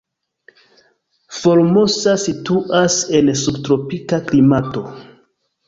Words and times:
Formosa 1.39 2.15
situas 2.23 2.97
en 3.21 3.31
subtropika 3.45 4.23
klimato. 4.33 4.87